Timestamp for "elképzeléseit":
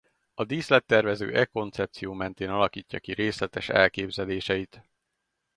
3.69-4.83